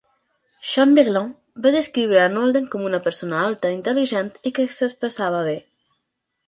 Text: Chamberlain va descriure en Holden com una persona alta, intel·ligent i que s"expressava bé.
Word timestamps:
Chamberlain 0.69 1.29
va 1.65 1.73
descriure 1.75 2.23
en 2.29 2.39
Holden 2.45 2.65
com 2.77 2.89
una 2.91 3.03
persona 3.11 3.45
alta, 3.51 3.75
intel·ligent 3.79 4.35
i 4.49 4.55
que 4.59 4.69
s"expressava 4.71 5.49
bé. 5.53 5.57